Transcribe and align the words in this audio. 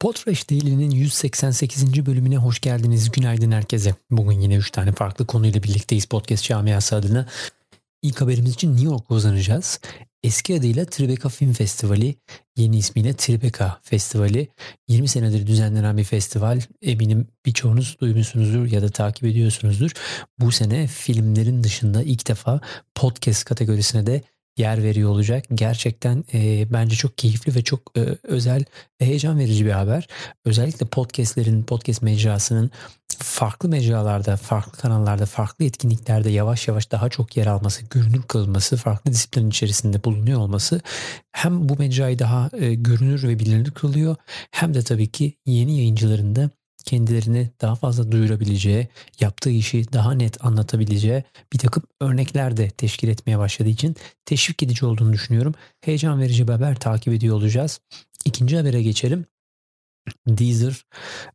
Podfresh 0.00 0.50
Daily'nin 0.50 0.90
188. 0.90 2.06
bölümüne 2.06 2.36
hoş 2.36 2.60
geldiniz. 2.60 3.10
Günaydın 3.10 3.52
herkese. 3.52 3.94
Bugün 4.10 4.40
yine 4.40 4.56
3 4.56 4.70
tane 4.70 4.92
farklı 4.92 5.26
konuyla 5.26 5.62
birlikteyiz 5.62 6.04
podcast 6.04 6.44
camiası 6.44 6.96
adına. 6.96 7.26
İlk 8.02 8.20
haberimiz 8.20 8.54
için 8.54 8.72
New 8.72 8.84
York'a 8.84 9.14
uzanacağız. 9.14 9.80
Eski 10.22 10.56
adıyla 10.56 10.84
Tribeca 10.84 11.28
Film 11.28 11.52
Festivali, 11.52 12.14
yeni 12.56 12.78
ismiyle 12.78 13.14
Tribeca 13.14 13.78
Festivali. 13.82 14.48
20 14.88 15.08
senedir 15.08 15.46
düzenlenen 15.46 15.96
bir 15.96 16.04
festival. 16.04 16.60
Eminim 16.82 17.28
birçoğunuz 17.46 17.96
duymuşsunuzdur 18.00 18.66
ya 18.66 18.82
da 18.82 18.88
takip 18.88 19.24
ediyorsunuzdur. 19.24 19.90
Bu 20.38 20.52
sene 20.52 20.86
filmlerin 20.86 21.64
dışında 21.64 22.02
ilk 22.02 22.28
defa 22.28 22.60
podcast 22.94 23.44
kategorisine 23.44 24.06
de 24.06 24.22
yer 24.56 24.82
veriyor 24.82 25.10
olacak. 25.10 25.44
Gerçekten 25.54 26.24
e, 26.34 26.66
bence 26.72 26.96
çok 26.96 27.18
keyifli 27.18 27.54
ve 27.54 27.64
çok 27.64 27.98
e, 27.98 28.00
özel 28.22 28.64
ve 29.00 29.06
heyecan 29.06 29.38
verici 29.38 29.66
bir 29.66 29.70
haber. 29.70 30.08
Özellikle 30.44 30.86
podcastlerin, 30.86 31.62
podcast 31.62 32.02
mecrasının 32.02 32.70
farklı 33.18 33.68
mecralarda, 33.68 34.36
farklı 34.36 34.72
kanallarda, 34.72 35.26
farklı 35.26 35.64
etkinliklerde 35.64 36.30
yavaş 36.30 36.68
yavaş 36.68 36.92
daha 36.92 37.08
çok 37.08 37.36
yer 37.36 37.46
alması, 37.46 37.84
görünür 37.90 38.22
kılması, 38.22 38.76
farklı 38.76 39.12
disiplin 39.12 39.50
içerisinde 39.50 40.04
bulunuyor 40.04 40.40
olması 40.40 40.80
hem 41.32 41.68
bu 41.68 41.76
mecrayı 41.76 42.18
daha 42.18 42.50
e, 42.52 42.74
görünür 42.74 43.22
ve 43.22 43.38
bilinir 43.38 43.70
kılıyor 43.70 44.16
hem 44.50 44.74
de 44.74 44.82
tabii 44.82 45.06
ki 45.06 45.36
yeni 45.46 45.76
yayıncıların 45.76 46.36
da 46.36 46.50
kendilerini 46.86 47.50
daha 47.60 47.74
fazla 47.74 48.12
duyurabileceği, 48.12 48.88
yaptığı 49.20 49.50
işi 49.50 49.92
daha 49.92 50.12
net 50.12 50.44
anlatabileceği 50.44 51.24
bir 51.52 51.58
takım 51.58 51.82
örnekler 52.00 52.56
de 52.56 52.70
teşkil 52.70 53.08
etmeye 53.08 53.38
başladığı 53.38 53.68
için 53.68 53.96
teşvik 54.24 54.62
edici 54.62 54.86
olduğunu 54.86 55.12
düşünüyorum. 55.12 55.54
Heyecan 55.80 56.20
verici 56.20 56.48
bir 56.48 56.52
haber 56.52 56.76
takip 56.76 57.12
ediyor 57.12 57.36
olacağız. 57.36 57.80
İkinci 58.24 58.56
habere 58.56 58.82
geçelim. 58.82 59.26
Deezer 60.26 60.84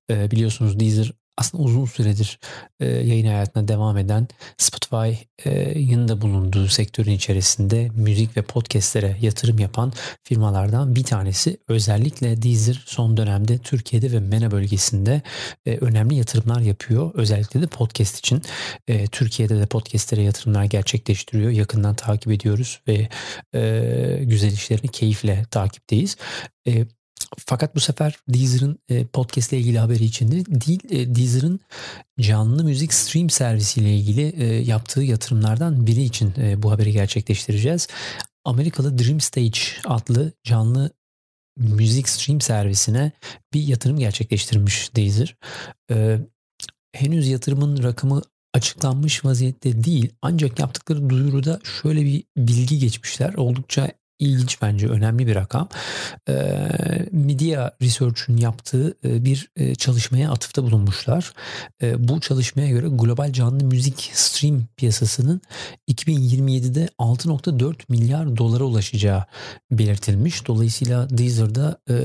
e, 0.09 0.31
biliyorsunuz 0.31 0.79
Deezer 0.79 1.13
aslında 1.37 1.63
uzun 1.63 1.85
süredir 1.85 2.39
e, 2.79 2.85
yayın 2.85 3.25
hayatına 3.25 3.67
devam 3.67 3.97
eden 3.97 4.27
Spotify'ın 4.57 6.07
da 6.07 6.21
bulunduğu 6.21 6.67
sektörün 6.67 7.11
içerisinde 7.11 7.89
müzik 7.95 8.37
ve 8.37 8.41
podcastlere 8.41 9.17
yatırım 9.21 9.59
yapan 9.59 9.93
firmalardan 10.23 10.95
bir 10.95 11.03
tanesi. 11.03 11.57
Özellikle 11.67 12.41
Deezer 12.41 12.83
son 12.85 13.17
dönemde 13.17 13.57
Türkiye'de 13.57 14.11
ve 14.11 14.19
MENA 14.19 14.51
bölgesinde 14.51 15.21
e, 15.65 15.77
önemli 15.77 16.15
yatırımlar 16.15 16.61
yapıyor. 16.61 17.11
Özellikle 17.13 17.61
de 17.61 17.67
podcast 17.67 18.19
için. 18.19 18.41
E, 18.87 19.07
Türkiye'de 19.07 19.59
de 19.59 19.65
podcastlere 19.65 20.21
yatırımlar 20.21 20.63
gerçekleştiriyor. 20.63 21.51
Yakından 21.51 21.95
takip 21.95 22.31
ediyoruz 22.31 22.81
ve 22.87 23.09
e, 23.55 24.23
güzel 24.23 24.51
işlerini 24.51 24.87
keyifle 24.91 25.45
takipteyiz. 25.51 26.17
E, 26.67 26.85
fakat 27.45 27.75
bu 27.75 27.79
sefer 27.79 28.15
Deezer'ın 28.29 28.79
e, 28.89 29.05
podcast 29.05 29.53
ile 29.53 29.59
ilgili 29.59 29.79
haberi 29.79 30.03
içinde 30.03 30.45
değil, 30.45 30.79
e, 30.89 31.15
Deezer'ın 31.15 31.59
canlı 32.19 32.63
müzik 32.63 32.93
stream 32.93 33.29
servisiyle 33.29 33.95
ilgili 33.95 34.43
e, 34.43 34.45
yaptığı 34.45 35.01
yatırımlardan 35.01 35.87
biri 35.87 36.03
için 36.03 36.33
e, 36.37 36.63
bu 36.63 36.71
haberi 36.71 36.91
gerçekleştireceğiz. 36.91 37.87
Amerikalı 38.45 38.97
Dream 38.97 39.19
Stage 39.19 39.59
adlı 39.85 40.33
canlı 40.43 40.91
müzik 41.57 42.09
stream 42.09 42.41
servisine 42.41 43.11
bir 43.53 43.63
yatırım 43.63 43.99
gerçekleştirmiş 43.99 44.95
Deezer. 44.95 45.35
E, 45.91 46.19
henüz 46.93 47.27
yatırımın 47.27 47.83
rakamı 47.83 48.21
açıklanmış 48.53 49.25
vaziyette 49.25 49.83
değil 49.83 50.11
ancak 50.21 50.59
yaptıkları 50.59 51.09
duyuruda 51.09 51.59
şöyle 51.81 52.05
bir 52.05 52.23
bilgi 52.37 52.79
geçmişler. 52.79 53.33
Oldukça 53.33 53.91
ilginç 54.21 54.61
bence 54.61 54.87
önemli 54.87 55.27
bir 55.27 55.35
rakam. 55.35 55.69
E, 56.29 56.33
Media 57.11 57.71
Research'un 57.81 58.37
yaptığı 58.37 58.97
e, 59.03 59.25
bir 59.25 59.49
e, 59.55 59.75
çalışmaya 59.75 60.31
atıfta 60.31 60.63
bulunmuşlar. 60.63 61.33
E, 61.81 62.07
bu 62.07 62.21
çalışmaya 62.21 62.69
göre 62.69 62.87
global 62.89 63.33
canlı 63.33 63.63
müzik 63.63 64.11
stream 64.13 64.63
piyasasının 64.77 65.41
2027'de 65.89 66.89
6.4 66.99 67.75
milyar 67.89 68.37
dolara 68.37 68.63
ulaşacağı 68.63 69.25
belirtilmiş. 69.71 70.47
Dolayısıyla 70.47 71.09
Deezer'da 71.09 71.77
e, 71.89 71.95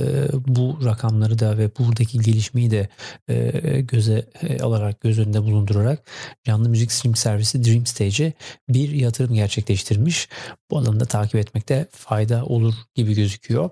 bu 0.47 0.79
rakamları 0.85 1.39
da 1.39 1.59
ve 1.59 1.71
buradaki 1.79 2.19
gelişmeyi 2.19 2.71
de 2.71 2.89
e, 3.29 3.81
göze 3.81 4.27
e, 4.43 4.63
alarak 4.63 5.01
göz 5.01 5.19
önünde 5.19 5.43
bulundurarak 5.43 6.03
canlı 6.45 6.69
müzik 6.69 6.93
stream 6.93 7.17
servisi 7.17 7.65
Dream 7.65 7.87
Stage'e 7.87 8.33
bir 8.69 8.91
yatırım 8.91 9.35
gerçekleştirmiş. 9.35 10.29
Bu 10.71 10.79
alanda 10.79 11.05
takip 11.05 11.35
etmekte 11.35 11.87
fayda 12.09 12.45
olur 12.45 12.75
gibi 12.95 13.15
gözüküyor. 13.15 13.71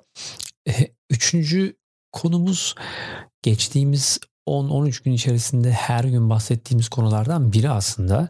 Üçüncü 1.11 1.77
konumuz 2.12 2.75
geçtiğimiz 3.43 4.19
10-13 4.49 5.05
gün 5.05 5.12
içerisinde 5.12 5.72
her 5.72 6.05
gün 6.05 6.31
bahsettiğimiz 6.31 6.89
konulardan 6.89 7.53
biri 7.53 7.71
aslında. 7.71 8.28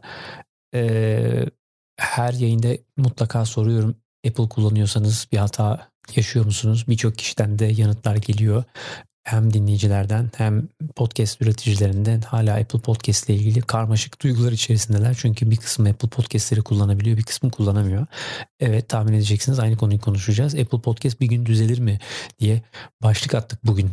Her 1.97 2.33
yayında 2.33 2.69
mutlaka 2.97 3.45
soruyorum 3.45 3.97
Apple 4.27 4.49
kullanıyorsanız 4.49 5.29
bir 5.33 5.39
hata 5.39 5.89
yaşıyor 6.17 6.45
musunuz? 6.45 6.85
Birçok 6.89 7.19
kişiden 7.19 7.59
de 7.59 7.65
yanıtlar 7.65 8.17
geliyor 8.17 8.65
hem 9.25 9.53
dinleyicilerden 9.53 10.31
hem 10.37 10.69
podcast 10.97 11.43
üreticilerinden 11.43 12.21
hala 12.21 12.55
Apple 12.55 12.79
Podcast 12.79 13.29
ile 13.29 13.37
ilgili 13.37 13.61
karmaşık 13.61 14.23
duygular 14.23 14.53
içerisindeler. 14.53 15.17
Çünkü 15.21 15.51
bir 15.51 15.57
kısmı 15.57 15.89
Apple 15.89 16.09
Podcast'leri 16.09 16.63
kullanabiliyor, 16.63 17.17
bir 17.17 17.23
kısmı 17.23 17.51
kullanamıyor. 17.51 18.07
Evet 18.61 18.89
tahmin 18.89 19.13
edeceksiniz 19.13 19.59
aynı 19.59 19.77
konuyu 19.77 20.01
konuşacağız. 20.01 20.55
Apple 20.55 20.81
Podcast 20.81 21.21
bir 21.21 21.27
gün 21.27 21.47
düzelir 21.47 21.79
mi 21.79 21.99
diye 22.41 22.63
başlık 23.03 23.35
attık 23.35 23.67
bugün 23.67 23.91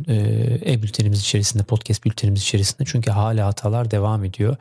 e-bültenimiz 0.65 1.19
içerisinde, 1.19 1.63
podcast 1.63 2.05
bültenimiz 2.05 2.41
içerisinde. 2.41 2.83
Çünkü 2.85 3.11
hala 3.11 3.47
hatalar 3.47 3.91
devam 3.91 4.25
ediyor. 4.25 4.55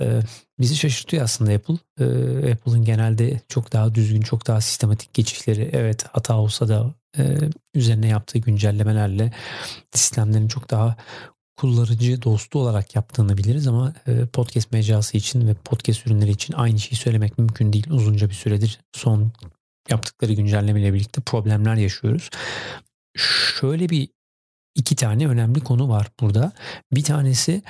E, 0.00 0.20
bizi 0.60 0.76
şaşırtıyor 0.76 1.24
aslında 1.24 1.52
Apple. 1.52 1.74
E, 2.00 2.52
Apple'ın 2.52 2.84
genelde 2.84 3.40
çok 3.48 3.72
daha 3.72 3.94
düzgün, 3.94 4.20
çok 4.20 4.46
daha 4.46 4.60
sistematik 4.60 5.14
geçişleri 5.14 5.70
evet 5.72 6.06
hata 6.12 6.36
olsa 6.36 6.68
da 6.68 6.94
e, 7.18 7.38
üzerine 7.74 8.08
yaptığı 8.08 8.38
güncellemelerle 8.38 9.32
sistemlerin 9.92 10.48
çok 10.48 10.70
daha 10.70 10.96
kullanıcı 11.56 12.22
dostu 12.22 12.58
olarak 12.58 12.96
yaptığını 12.96 13.38
biliriz 13.38 13.66
ama 13.66 13.94
e, 14.06 14.26
podcast 14.26 14.72
mecrası 14.72 15.16
için 15.16 15.48
ve 15.48 15.54
podcast 15.54 16.06
ürünleri 16.06 16.30
için 16.30 16.54
aynı 16.54 16.78
şeyi 16.78 16.96
söylemek 16.96 17.38
mümkün 17.38 17.72
değil. 17.72 17.90
Uzunca 17.90 18.28
bir 18.28 18.34
süredir 18.34 18.80
son 18.92 19.32
yaptıkları 19.90 20.32
güncellemeyle 20.32 20.94
birlikte 20.94 21.20
problemler 21.20 21.74
yaşıyoruz. 21.74 22.30
Şöyle 23.16 23.88
bir 23.88 24.08
iki 24.74 24.96
tane 24.96 25.28
önemli 25.28 25.60
konu 25.60 25.88
var 25.88 26.10
burada. 26.20 26.52
Bir 26.92 27.04
tanesi 27.04 27.62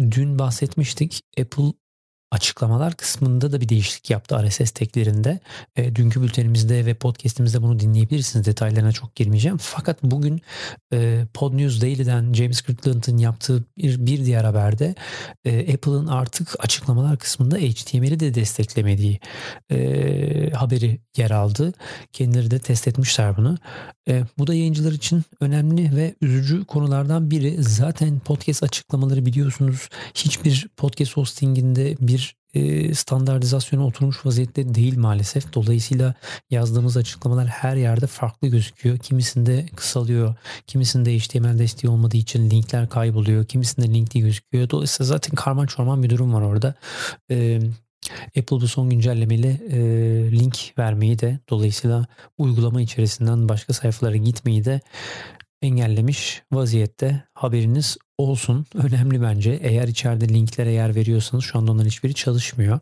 dün 0.00 0.38
bahsetmiştik. 0.38 1.22
Apple 1.40 1.72
açıklamalar 2.30 2.94
kısmında 2.94 3.52
da 3.52 3.60
bir 3.60 3.68
değişiklik 3.68 4.10
yaptı 4.10 4.48
RSS 4.48 4.70
teklerinde. 4.70 5.40
E, 5.76 5.96
dünkü 5.96 6.22
bültenimizde 6.22 6.86
ve 6.86 6.94
podcastimizde 6.94 7.62
bunu 7.62 7.80
dinleyebilirsiniz. 7.80 8.46
Detaylarına 8.46 8.92
çok 8.92 9.14
girmeyeceğim. 9.14 9.56
Fakat 9.56 10.02
bugün 10.02 10.40
e, 10.92 11.24
Pod 11.34 11.56
News 11.56 11.80
Daily'den 11.80 12.32
James 12.32 12.62
Kirkland'ın 12.62 13.18
yaptığı 13.18 13.64
bir, 13.78 14.06
bir 14.06 14.24
diğer 14.24 14.44
haberde 14.44 14.94
e, 15.44 15.74
Apple'ın 15.74 16.06
artık 16.06 16.64
açıklamalar 16.64 17.18
kısmında 17.18 17.56
HTML'i 17.56 18.20
de 18.20 18.34
desteklemediği 18.34 19.20
e, 19.70 20.50
haberi 20.50 21.00
yer 21.16 21.30
aldı. 21.30 21.72
Kendileri 22.12 22.50
de 22.50 22.58
test 22.58 22.88
etmişler 22.88 23.36
bunu. 23.36 23.58
E, 24.08 24.22
bu 24.38 24.46
da 24.46 24.54
yayıncılar 24.54 24.92
için 24.92 25.22
önemli 25.40 25.96
ve 25.96 26.14
üzücü 26.20 26.64
konulardan 26.64 27.30
biri. 27.30 27.62
Zaten 27.62 28.18
podcast 28.18 28.62
açıklamaları 28.62 29.26
biliyorsunuz 29.26 29.88
hiçbir 30.14 30.68
podcast 30.76 31.16
hostinginde 31.16 31.96
bir 32.00 32.17
e, 32.58 32.94
standartizasyona 32.94 33.86
oturmuş 33.86 34.26
vaziyette 34.26 34.74
değil 34.74 34.98
maalesef. 34.98 35.52
Dolayısıyla 35.54 36.14
yazdığımız 36.50 36.96
açıklamalar 36.96 37.46
her 37.46 37.76
yerde 37.76 38.06
farklı 38.06 38.48
gözüküyor. 38.48 38.98
Kimisinde 38.98 39.66
kısalıyor, 39.76 40.34
kimisinde 40.66 41.18
HTML 41.18 41.58
desteği 41.58 41.90
olmadığı 41.90 42.16
için 42.16 42.50
linkler 42.50 42.88
kayboluyor, 42.88 43.44
kimisinde 43.44 43.94
link 43.94 44.14
değil 44.14 44.24
gözüküyor. 44.24 44.70
Dolayısıyla 44.70 45.08
zaten 45.08 45.34
karman 45.34 45.66
çorman 45.66 46.02
bir 46.02 46.10
durum 46.10 46.34
var 46.34 46.42
orada. 46.42 46.74
E, 47.30 47.60
Apple 48.26 48.56
bu 48.56 48.68
son 48.68 48.90
güncellemeyle 48.90 49.60
e, 49.70 49.78
link 50.32 50.72
vermeyi 50.78 51.18
de 51.18 51.38
dolayısıyla 51.50 52.06
uygulama 52.38 52.80
içerisinden 52.80 53.48
başka 53.48 53.72
sayfalara 53.72 54.16
gitmeyi 54.16 54.64
de 54.64 54.80
engellemiş 55.62 56.42
vaziyette 56.52 57.24
haberiniz 57.34 57.96
olsun. 58.18 58.66
Önemli 58.74 59.22
bence. 59.22 59.58
Eğer 59.62 59.88
içeride 59.88 60.28
linklere 60.28 60.72
yer 60.72 60.94
veriyorsanız 60.94 61.44
şu 61.44 61.58
anda 61.58 61.72
onların 61.72 61.88
hiçbiri 61.88 62.14
çalışmıyor. 62.14 62.80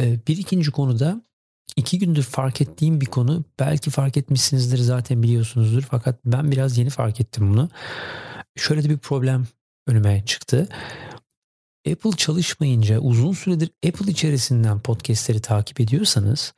Ee, 0.00 0.18
bir 0.28 0.36
ikinci 0.36 0.70
konuda 0.70 1.22
iki 1.76 1.98
gündür 1.98 2.22
fark 2.22 2.60
ettiğim 2.60 3.00
bir 3.00 3.06
konu. 3.06 3.44
Belki 3.58 3.90
fark 3.90 4.16
etmişsinizdir 4.16 4.78
zaten 4.78 5.22
biliyorsunuzdur. 5.22 5.82
Fakat 5.82 6.18
ben 6.24 6.50
biraz 6.50 6.78
yeni 6.78 6.90
fark 6.90 7.20
ettim 7.20 7.52
bunu. 7.52 7.68
Şöyle 8.56 8.84
de 8.84 8.90
bir 8.90 8.98
problem 8.98 9.46
önüme 9.86 10.24
çıktı. 10.26 10.68
Apple 11.92 12.10
çalışmayınca 12.10 12.98
uzun 12.98 13.32
süredir 13.32 13.70
Apple 13.86 14.12
içerisinden 14.12 14.80
podcastleri 14.80 15.40
takip 15.40 15.80
ediyorsanız 15.80 16.54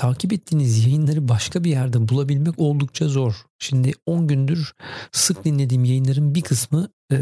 takip 0.00 0.32
ettiğiniz 0.32 0.86
yayınları 0.86 1.28
başka 1.28 1.64
bir 1.64 1.70
yerde 1.70 2.08
bulabilmek 2.08 2.58
oldukça 2.58 3.08
zor. 3.08 3.34
Şimdi 3.58 3.92
10 4.06 4.26
gündür 4.26 4.72
sık 5.12 5.44
dinlediğim 5.44 5.84
yayınların 5.84 6.34
bir 6.34 6.42
kısmı 6.42 6.88
e, 7.12 7.16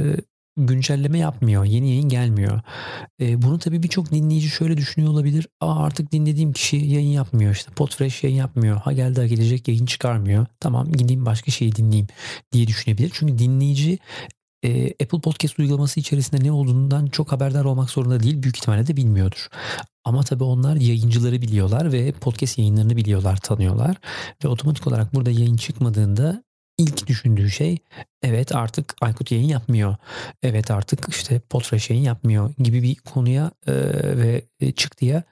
güncelleme 0.57 1.19
yapmıyor. 1.19 1.65
Yeni 1.65 1.89
yayın 1.89 2.09
gelmiyor. 2.09 2.61
E, 3.21 3.43
bunu 3.43 3.59
tabii 3.59 3.83
birçok 3.83 4.13
dinleyici 4.13 4.49
şöyle 4.49 4.77
düşünüyor 4.77 5.13
olabilir. 5.13 5.49
Aa 5.61 5.85
artık 5.85 6.13
dinlediğim 6.13 6.53
kişi 6.53 6.77
yayın 6.77 7.11
yapmıyor. 7.11 7.53
İşte 7.53 7.73
Podfresh 7.73 8.25
yayın 8.25 8.37
yapmıyor. 8.37 8.77
Ha 8.77 8.93
geldi 8.93 9.21
ha 9.21 9.27
gelecek 9.27 9.69
yayın 9.69 9.87
çıkarmıyor. 9.87 10.47
Tamam 10.61 10.93
gideyim 10.93 11.27
başka 11.27 11.51
şeyi 11.51 11.77
dinleyeyim 11.77 12.07
diye 12.53 12.67
düşünebilir. 12.67 13.11
Çünkü 13.15 13.39
dinleyici 13.39 13.99
e, 14.65 14.87
Apple 14.87 15.21
Podcast 15.21 15.59
uygulaması 15.59 16.01
içerisinde 16.01 16.45
ne 16.45 16.53
olduğundan 16.53 17.07
çok 17.07 17.33
haberdar 17.33 17.65
olmak 17.65 17.91
zorunda 17.91 18.23
değil. 18.23 18.43
Büyük 18.43 18.57
ihtimalle 18.57 18.87
de 18.87 18.97
bilmiyordur. 18.97 19.49
Ama 20.09 20.23
tabii 20.23 20.45
onlar 20.45 20.77
yayıncıları 20.77 21.43
biliyorlar 21.43 21.93
ve 21.93 22.13
podcast 22.13 22.59
yayınlarını 22.59 22.97
biliyorlar, 22.97 23.37
tanıyorlar. 23.37 23.97
Ve 24.45 24.49
otomatik 24.49 24.87
olarak 24.87 25.15
burada 25.15 25.31
yayın 25.31 25.57
çıkmadığında 25.57 26.43
ilk 26.79 27.07
düşündüğü 27.07 27.51
şey 27.51 27.79
evet 28.23 28.55
artık 28.55 28.95
Aykut 29.01 29.31
yayın 29.31 29.49
yapmıyor. 29.49 29.97
Evet 30.43 30.71
artık 30.71 31.07
işte 31.09 31.41
Podfresh 31.41 31.91
yayın 31.91 32.03
yapmıyor 32.03 32.55
gibi 32.59 32.83
bir 32.83 32.95
konuya 32.95 33.51
e, 33.67 33.73
ve 34.17 34.43
çıktıya 34.73 35.23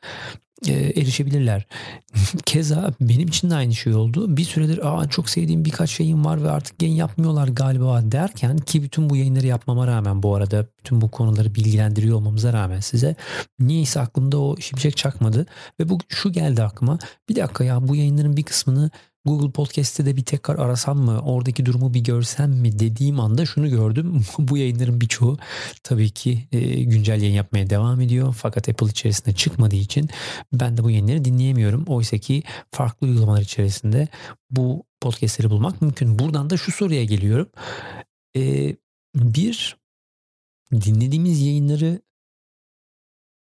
e, 0.66 0.72
erişebilirler. 0.72 1.66
Keza 2.46 2.90
benim 3.00 3.28
için 3.28 3.50
de 3.50 3.54
aynı 3.54 3.74
şey 3.74 3.94
oldu. 3.94 4.36
Bir 4.36 4.44
süredir 4.44 4.86
Aa, 4.88 5.08
çok 5.08 5.30
sevdiğim 5.30 5.64
birkaç 5.64 6.00
yayın 6.00 6.24
var 6.24 6.42
ve 6.42 6.50
artık 6.50 6.82
yayın 6.82 6.94
yapmıyorlar 6.94 7.48
galiba 7.48 8.12
derken 8.12 8.56
ki 8.58 8.82
bütün 8.82 9.10
bu 9.10 9.16
yayınları 9.16 9.46
yapmama 9.46 9.86
rağmen 9.86 10.22
bu 10.22 10.34
arada 10.34 10.66
bütün 10.78 11.00
bu 11.00 11.10
konuları 11.10 11.54
bilgilendiriyor 11.54 12.16
olmamıza 12.16 12.52
rağmen 12.52 12.80
size 12.80 13.16
niyeyse 13.60 14.00
aklımda 14.00 14.38
o 14.38 14.56
şimşek 14.56 14.96
çakmadı 14.96 15.46
ve 15.80 15.88
bu 15.88 15.98
şu 16.08 16.32
geldi 16.32 16.62
aklıma 16.62 16.98
bir 17.28 17.36
dakika 17.36 17.64
ya 17.64 17.88
bu 17.88 17.96
yayınların 17.96 18.36
bir 18.36 18.42
kısmını 18.42 18.90
Google 19.26 19.50
Podcast'te 19.50 20.06
de 20.06 20.16
bir 20.16 20.24
tekrar 20.24 20.58
arasam 20.58 20.98
mı, 20.98 21.20
oradaki 21.20 21.66
durumu 21.66 21.94
bir 21.94 22.00
görsem 22.00 22.50
mi 22.50 22.78
dediğim 22.78 23.20
anda 23.20 23.46
şunu 23.46 23.70
gördüm. 23.70 24.24
Bu 24.38 24.56
yayınların 24.56 25.00
birçoğu 25.00 25.38
tabii 25.82 26.10
ki 26.10 26.48
e, 26.52 26.84
güncel 26.84 27.22
yayın 27.22 27.34
yapmaya 27.34 27.70
devam 27.70 28.00
ediyor. 28.00 28.34
Fakat 28.38 28.68
Apple 28.68 28.86
içerisinde 28.86 29.34
çıkmadığı 29.34 29.76
için 29.76 30.10
ben 30.52 30.76
de 30.76 30.84
bu 30.84 30.90
yayınları 30.90 31.24
dinleyemiyorum. 31.24 31.84
Oysa 31.86 32.18
ki 32.18 32.42
farklı 32.70 33.06
uygulamalar 33.06 33.42
içerisinde 33.42 34.08
bu 34.50 34.84
podcastleri 35.00 35.50
bulmak 35.50 35.82
mümkün. 35.82 36.18
Buradan 36.18 36.50
da 36.50 36.56
şu 36.56 36.72
soruya 36.72 37.04
geliyorum. 37.04 37.48
E, 38.36 38.76
bir, 39.14 39.76
dinlediğimiz 40.72 41.42
yayınları 41.42 42.00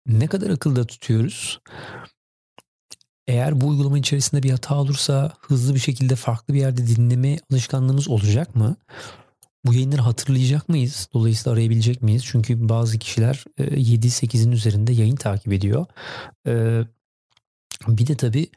ne 0.07 0.27
kadar 0.27 0.51
akılda 0.51 0.87
tutuyoruz? 0.87 1.61
Eğer 3.29 3.61
bu 3.61 3.67
uygulama 3.69 3.99
içerisinde 3.99 4.43
bir 4.43 4.51
hata 4.51 4.75
olursa 4.75 5.33
hızlı 5.41 5.75
bir 5.75 5.81
şekilde 5.81 6.17
farklı 6.17 6.55
bir 6.55 6.59
yerde 6.59 6.87
dinleme 6.87 7.39
alışkanlığımız 7.53 8.09
olacak 8.09 8.57
mı? 8.57 8.77
Bu 9.65 9.75
yayınları 9.75 10.03
hatırlayacak 10.03 10.69
mıyız? 10.69 11.09
Dolayısıyla 11.15 11.53
arayabilecek 11.53 12.03
miyiz? 12.03 12.23
Çünkü 12.27 12.69
bazı 12.69 12.99
kişiler 12.99 13.45
7-8'in 13.59 14.53
üzerinde 14.53 14.93
yayın 14.93 15.17
takip 15.17 15.53
ediyor. 15.53 15.87
Bir 17.89 18.07
de 18.07 18.17
tabii 18.17 18.51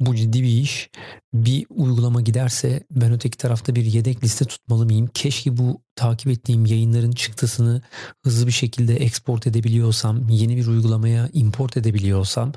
bu 0.00 0.14
ciddi 0.14 0.42
bir 0.42 0.48
iş. 0.48 0.90
Bir 1.34 1.66
uygulama 1.70 2.20
giderse 2.20 2.84
ben 2.90 3.12
öteki 3.12 3.38
tarafta 3.38 3.74
bir 3.74 3.84
yedek 3.84 4.24
liste 4.24 4.44
tutmalı 4.44 4.84
mıyım? 4.84 5.06
Keşke 5.14 5.56
bu 5.56 5.82
takip 5.96 6.28
ettiğim 6.28 6.66
yayınların 6.66 7.12
çıktısını 7.12 7.82
hızlı 8.24 8.46
bir 8.46 8.52
şekilde 8.52 8.96
export 8.96 9.46
edebiliyorsam, 9.46 10.28
yeni 10.28 10.56
bir 10.56 10.66
uygulamaya 10.66 11.28
import 11.32 11.76
edebiliyorsam. 11.76 12.52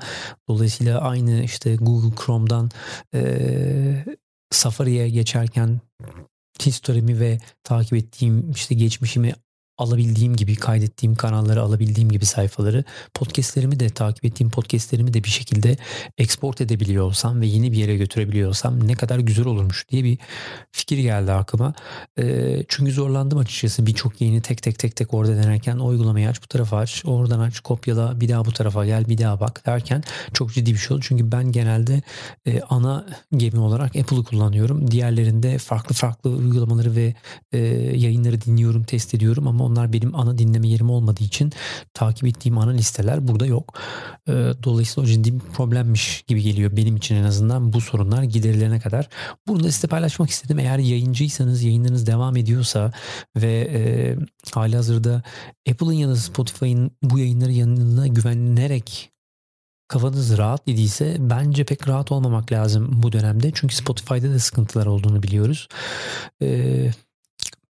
Dolayısıyla 0.48 1.00
aynı 1.00 1.42
işte 1.42 1.76
Google 1.76 2.16
Chrome'dan 2.24 2.70
e, 3.14 4.04
Safari'ye 4.50 5.10
geçerken 5.10 5.80
history'mi 6.66 7.20
ve 7.20 7.38
takip 7.64 7.94
ettiğim 7.94 8.50
işte 8.50 8.74
geçmişimi 8.74 9.34
alabildiğim 9.78 10.36
gibi 10.36 10.56
kaydettiğim 10.56 11.14
kanalları 11.14 11.62
alabildiğim 11.62 12.10
gibi 12.10 12.26
sayfaları 12.26 12.84
podcastlerimi 13.14 13.80
de 13.80 13.88
takip 13.88 14.24
ettiğim 14.24 14.50
podcastlerimi 14.50 15.14
de 15.14 15.24
bir 15.24 15.28
şekilde 15.28 15.76
export 16.18 16.60
edebiliyor 16.60 17.04
olsam 17.04 17.40
ve 17.40 17.46
yeni 17.46 17.72
bir 17.72 17.76
yere 17.76 17.96
götürebiliyorsam 17.96 18.88
ne 18.88 18.94
kadar 18.94 19.18
güzel 19.18 19.46
olurmuş 19.46 19.88
diye 19.88 20.04
bir 20.04 20.18
fikir 20.72 20.98
geldi 20.98 21.32
aklıma. 21.32 21.74
E, 22.18 22.56
çünkü 22.68 22.92
zorlandım 22.92 23.38
açıkçası 23.38 23.86
birçok 23.86 24.20
yayını 24.20 24.42
tek 24.42 24.62
tek 24.62 24.78
tek 24.78 24.96
tek 24.96 25.14
orada 25.14 25.36
denerken 25.36 25.76
uygulamayı 25.76 26.28
aç 26.28 26.42
bu 26.42 26.46
tarafa 26.46 26.76
aç 26.76 27.02
oradan 27.06 27.40
aç 27.40 27.60
kopyala 27.60 28.20
bir 28.20 28.28
daha 28.28 28.44
bu 28.44 28.52
tarafa 28.52 28.86
gel 28.86 29.08
bir 29.08 29.18
daha 29.18 29.40
bak 29.40 29.66
derken 29.66 30.02
çok 30.32 30.52
ciddi 30.54 30.72
bir 30.72 30.78
şey 30.78 30.94
oldu. 30.94 31.04
Çünkü 31.08 31.32
ben 31.32 31.52
genelde 31.52 32.02
e, 32.46 32.60
ana 32.60 33.06
gemi 33.36 33.58
olarak 33.58 33.96
Apple'ı 33.96 34.24
kullanıyorum. 34.24 34.90
Diğerlerinde 34.90 35.58
farklı 35.58 35.94
farklı 35.94 36.30
uygulamaları 36.30 36.96
ve 36.96 37.14
e, 37.52 37.58
yayınları 37.96 38.40
dinliyorum 38.40 38.84
test 38.84 39.14
ediyorum 39.14 39.46
ama 39.46 39.61
onlar 39.62 39.92
benim 39.92 40.14
ana 40.14 40.38
dinleme 40.38 40.68
yerim 40.68 40.90
olmadığı 40.90 41.24
için 41.24 41.52
takip 41.94 42.24
ettiğim 42.24 42.58
ana 42.58 42.70
listeler 42.70 43.28
burada 43.28 43.46
yok. 43.46 43.78
Ee, 44.28 44.32
dolayısıyla 44.62 45.02
o 45.02 45.06
ciddi 45.06 45.34
bir 45.34 45.40
problemmiş 45.40 46.24
gibi 46.26 46.42
geliyor 46.42 46.76
benim 46.76 46.96
için 46.96 47.16
en 47.16 47.24
azından 47.24 47.72
bu 47.72 47.80
sorunlar 47.80 48.22
giderilene 48.22 48.80
kadar. 48.80 49.08
Bunu 49.46 49.64
da 49.64 49.72
size 49.72 49.88
paylaşmak 49.88 50.30
istedim. 50.30 50.58
Eğer 50.58 50.78
yayıncıysanız 50.78 51.62
yayınlarınız 51.62 52.06
devam 52.06 52.36
ediyorsa 52.36 52.92
ve 53.36 53.70
e, 53.72 53.82
hali 54.54 54.76
hazırda 54.76 55.22
Apple'ın 55.70 55.92
ya 55.92 56.08
da 56.08 56.16
Spotify'ın 56.16 56.90
bu 57.02 57.18
yayınları 57.18 57.52
yanına 57.52 58.06
güvenerek 58.06 59.12
kafanız 59.92 60.38
rahat 60.38 60.62
idiyse 60.66 61.16
bence 61.20 61.64
pek 61.64 61.88
rahat 61.88 62.12
olmamak 62.12 62.52
lazım 62.52 62.90
bu 62.92 63.12
dönemde. 63.12 63.50
Çünkü 63.54 63.74
Spotify'da 63.74 64.34
da 64.34 64.38
sıkıntılar 64.38 64.86
olduğunu 64.86 65.22
biliyoruz. 65.22 65.68
Ee, 66.42 66.90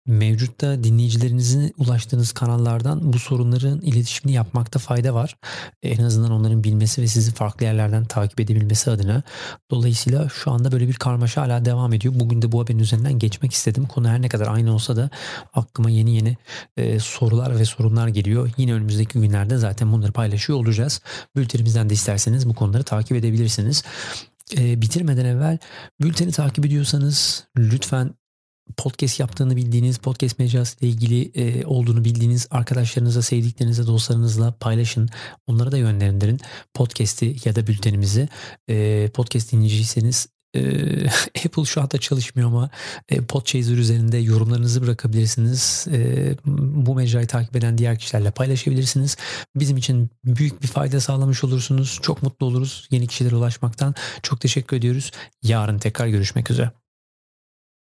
mevcutta 0.06 0.84
dinleyicilerinizin 0.84 1.74
ulaştığınız 1.78 2.32
kanallardan 2.32 3.12
bu 3.12 3.18
sorunların 3.18 3.80
iletişimini 3.80 4.36
yapmakta 4.36 4.78
fayda 4.78 5.14
var. 5.14 5.36
En 5.82 6.04
azından 6.04 6.30
onların 6.30 6.64
bilmesi 6.64 7.02
ve 7.02 7.06
sizi 7.06 7.32
farklı 7.32 7.66
yerlerden 7.66 8.04
takip 8.04 8.40
edebilmesi 8.40 8.90
adına. 8.90 9.22
Dolayısıyla 9.70 10.28
şu 10.28 10.50
anda 10.50 10.72
böyle 10.72 10.88
bir 10.88 10.94
karmaşa 10.94 11.42
hala 11.42 11.64
devam 11.64 11.92
ediyor. 11.92 12.14
Bugün 12.16 12.42
de 12.42 12.52
bu 12.52 12.60
haberin 12.60 12.78
üzerinden 12.78 13.18
geçmek 13.18 13.52
istedim. 13.52 13.86
Konu 13.86 14.08
her 14.08 14.22
ne 14.22 14.28
kadar 14.28 14.46
aynı 14.46 14.74
olsa 14.74 14.96
da 14.96 15.10
aklıma 15.52 15.90
yeni 15.90 16.16
yeni 16.16 16.36
e, 16.76 16.98
sorular 16.98 17.58
ve 17.58 17.64
sorunlar 17.64 18.08
geliyor. 18.08 18.50
Yine 18.56 18.74
önümüzdeki 18.74 19.20
günlerde 19.20 19.58
zaten 19.58 19.92
bunları 19.92 20.12
paylaşıyor 20.12 20.58
olacağız. 20.58 21.00
Bültenimizden 21.36 21.90
de 21.90 21.94
isterseniz 21.94 22.48
bu 22.48 22.54
konuları 22.54 22.82
takip 22.82 23.16
edebilirsiniz. 23.16 23.82
E, 24.58 24.80
bitirmeden 24.80 25.24
evvel 25.24 25.58
bülteni 26.00 26.32
takip 26.32 26.66
ediyorsanız 26.66 27.44
lütfen 27.56 28.14
podcast 28.76 29.20
yaptığını 29.20 29.56
bildiğiniz, 29.56 29.98
podcast 29.98 30.38
mecrası 30.38 30.76
ilgili 30.80 31.30
e, 31.34 31.66
olduğunu 31.66 32.04
bildiğiniz 32.04 32.48
arkadaşlarınıza, 32.50 33.22
sevdiklerinize, 33.22 33.86
dostlarınızla 33.86 34.54
paylaşın. 34.60 35.08
Onlara 35.46 35.72
da 35.72 35.78
yönlendirin. 35.78 36.40
Podcast'i 36.74 37.36
ya 37.44 37.56
da 37.56 37.66
bültenimizi. 37.66 38.28
E, 38.68 39.08
podcast 39.14 39.52
dinleyiciyseniz 39.52 40.28
e, 40.54 40.60
Apple 41.46 41.64
şu 41.64 41.80
anda 41.80 41.98
çalışmıyor 41.98 42.48
ama 42.48 42.70
e, 43.08 43.16
Podchaser 43.16 43.76
üzerinde 43.76 44.18
yorumlarınızı 44.18 44.82
bırakabilirsiniz. 44.82 45.86
E, 45.92 46.34
bu 46.46 46.94
mecrayı 46.94 47.26
takip 47.26 47.56
eden 47.56 47.78
diğer 47.78 47.98
kişilerle 47.98 48.30
paylaşabilirsiniz. 48.30 49.16
Bizim 49.56 49.76
için 49.76 50.10
büyük 50.24 50.62
bir 50.62 50.68
fayda 50.68 51.00
sağlamış 51.00 51.44
olursunuz. 51.44 51.98
Çok 52.02 52.22
mutlu 52.22 52.46
oluruz 52.46 52.88
yeni 52.90 53.06
kişilere 53.06 53.36
ulaşmaktan. 53.36 53.94
Çok 54.22 54.40
teşekkür 54.40 54.76
ediyoruz. 54.76 55.10
Yarın 55.42 55.78
tekrar 55.78 56.06
görüşmek 56.06 56.50
üzere. 56.50 56.81